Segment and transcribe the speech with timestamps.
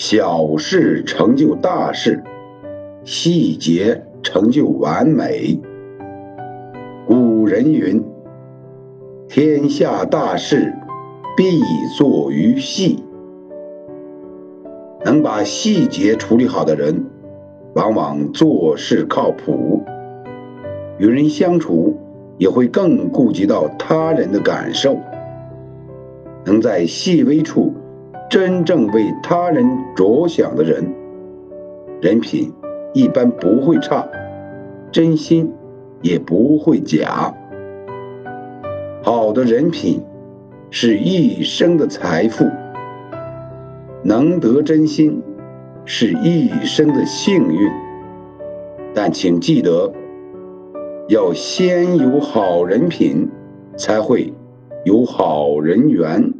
[0.00, 2.22] 小事成就大事，
[3.02, 5.60] 细节成就完美。
[7.04, 8.04] 古人云
[9.26, 10.72] ：“天下大事，
[11.36, 11.60] 必
[11.98, 13.02] 作于细。”
[15.04, 17.04] 能把细节处理好的人，
[17.74, 19.82] 往往做事靠谱，
[20.98, 21.98] 与人相处
[22.36, 24.96] 也会更顾及到他人的感受。
[26.44, 27.74] 能在细微处
[28.28, 29.66] 真正为他人
[29.96, 30.94] 着想的人，
[32.02, 32.52] 人品
[32.92, 34.06] 一般不会差，
[34.92, 35.50] 真心
[36.02, 37.34] 也不会假。
[39.02, 40.02] 好的人品
[40.70, 42.44] 是一生的财富。
[44.02, 45.22] 能得真心，
[45.86, 47.70] 是一生的幸运。
[48.94, 49.90] 但请记得，
[51.08, 53.26] 要先有好人品，
[53.78, 54.34] 才会
[54.84, 56.34] 有好人缘。